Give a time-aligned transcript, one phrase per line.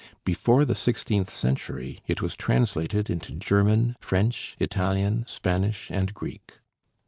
[0.25, 6.53] Before the sixteenth century it was translated into German, French, Italian, Spanish, and Greek.